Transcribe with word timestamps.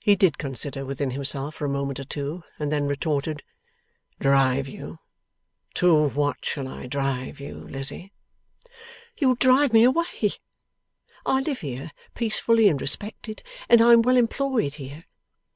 He 0.00 0.16
did 0.16 0.36
consider 0.36 0.84
within 0.84 1.12
himself 1.12 1.54
for 1.54 1.64
a 1.64 1.68
moment 1.68 2.00
or 2.00 2.04
two, 2.04 2.42
and 2.58 2.72
then 2.72 2.88
retorted, 2.88 3.44
'Drive 4.18 4.66
you? 4.66 4.98
To 5.74 6.08
what 6.08 6.44
shall 6.44 6.66
I 6.66 6.88
drive 6.88 7.38
you, 7.38 7.58
Lizzie?' 7.58 8.10
'You 9.16 9.28
will 9.28 9.34
drive 9.36 9.72
me 9.72 9.84
away. 9.84 10.32
I 11.24 11.40
live 11.40 11.60
here 11.60 11.92
peacefully 12.16 12.66
and 12.68 12.80
respected, 12.80 13.44
and 13.68 13.80
I 13.80 13.92
am 13.92 14.02
well 14.02 14.16
employed 14.16 14.74
here. 14.74 15.04